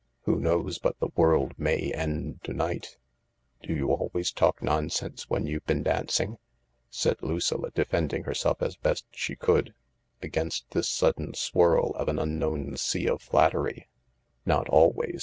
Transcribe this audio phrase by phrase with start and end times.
[0.23, 2.97] Who knows but the world may end to night?""
[3.61, 6.37] Do you always talk nonsense when you've been danc ing?"
[6.89, 9.75] said Lucilla, defending herself as best she could
[10.19, 13.89] against this sudden swirl of an unknown sea of flattery.
[14.43, 15.19] "Not always.